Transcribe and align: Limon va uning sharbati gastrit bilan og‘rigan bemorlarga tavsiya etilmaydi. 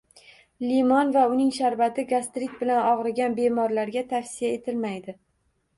Limon 0.69 1.11
va 1.17 1.25
uning 1.33 1.51
sharbati 1.57 2.07
gastrit 2.13 2.57
bilan 2.63 2.83
og‘rigan 2.95 3.37
bemorlarga 3.43 4.05
tavsiya 4.17 4.55
etilmaydi. 4.61 5.21